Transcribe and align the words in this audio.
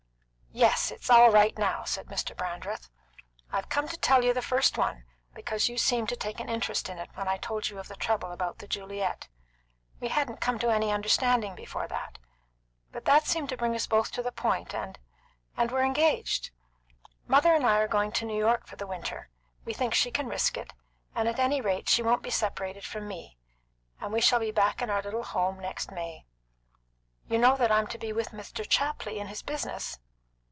"Yes, 0.53 0.91
it's 0.91 1.09
all 1.09 1.31
right 1.31 1.57
now," 1.57 1.85
said 1.85 2.07
Mr. 2.07 2.35
Brandreth. 2.35 2.89
"I've 3.53 3.69
come 3.69 3.87
to 3.87 3.95
tell 3.95 4.21
you 4.25 4.33
the 4.33 4.41
first 4.41 4.77
one, 4.77 5.05
because 5.33 5.69
you 5.69 5.77
seemed 5.77 6.09
to 6.09 6.17
take 6.17 6.41
an 6.41 6.49
interest 6.49 6.89
in 6.89 6.97
it 6.97 7.09
when 7.13 7.25
I 7.29 7.37
told 7.37 7.69
you 7.69 7.79
of 7.79 7.87
the 7.87 7.95
trouble 7.95 8.33
about 8.33 8.57
the 8.57 8.67
Juliet. 8.67 9.29
We 10.01 10.09
hadn't 10.09 10.41
come 10.41 10.59
to 10.59 10.69
any 10.69 10.91
understanding 10.91 11.55
before 11.55 11.87
that, 11.87 12.19
but 12.91 13.05
that 13.05 13.27
seemed 13.27 13.47
to 13.47 13.55
bring 13.55 13.73
us 13.75 13.87
both 13.87 14.11
to 14.11 14.21
the 14.21 14.33
point, 14.33 14.75
and 14.75 14.99
and 15.55 15.71
we're 15.71 15.85
engaged. 15.85 16.51
Mother 17.27 17.53
and 17.53 17.65
I 17.65 17.77
are 17.77 17.87
going 17.87 18.11
to 18.11 18.25
New 18.25 18.37
York 18.37 18.67
for 18.67 18.75
the 18.75 18.85
winter; 18.87 19.29
we 19.63 19.71
think 19.73 19.93
she 19.93 20.11
can 20.11 20.27
risk 20.27 20.57
it; 20.57 20.73
and 21.15 21.29
at 21.29 21.39
any 21.39 21.61
rate 21.61 21.87
she 21.87 22.03
won't 22.03 22.23
be 22.23 22.29
separated 22.29 22.83
from 22.83 23.07
me; 23.07 23.37
and 24.01 24.11
we 24.11 24.19
shall 24.19 24.41
be 24.41 24.51
back 24.51 24.81
in 24.81 24.89
our 24.89 25.01
little 25.01 25.23
home 25.23 25.61
next 25.61 25.91
May. 25.93 26.25
You 27.29 27.37
know 27.37 27.55
that 27.55 27.71
I'm 27.71 27.87
to 27.87 27.97
be 27.97 28.11
with 28.11 28.31
Mr. 28.31 28.65
Chapley 28.67 29.17
in 29.17 29.27
his 29.27 29.41
business?" 29.41 29.97